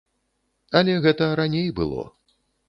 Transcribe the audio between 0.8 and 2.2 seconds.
гэта раней было.